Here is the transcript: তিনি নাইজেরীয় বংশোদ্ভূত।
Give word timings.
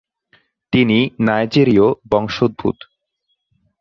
তিনি 0.73 0.97
নাইজেরীয় 1.19 1.87
বংশোদ্ভূত। 2.11 2.77